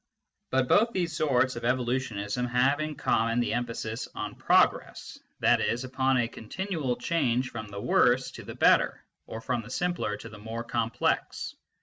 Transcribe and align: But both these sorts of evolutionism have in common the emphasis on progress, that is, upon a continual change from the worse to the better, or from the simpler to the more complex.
But 0.49 0.67
both 0.67 0.93
these 0.93 1.15
sorts 1.15 1.55
of 1.55 1.63
evolutionism 1.63 2.47
have 2.47 2.79
in 2.79 2.95
common 2.95 3.39
the 3.39 3.53
emphasis 3.53 4.07
on 4.15 4.33
progress, 4.33 5.19
that 5.41 5.61
is, 5.61 5.83
upon 5.83 6.17
a 6.17 6.27
continual 6.27 6.95
change 6.95 7.51
from 7.51 7.67
the 7.67 7.79
worse 7.81 8.31
to 8.31 8.43
the 8.43 8.55
better, 8.55 9.05
or 9.27 9.41
from 9.41 9.61
the 9.61 9.69
simpler 9.69 10.17
to 10.17 10.27
the 10.29 10.39
more 10.39 10.63
complex. 10.63 11.53